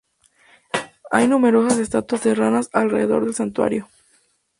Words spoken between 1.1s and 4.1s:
Hay numerosas estatuas de ranas alrededor del santuario.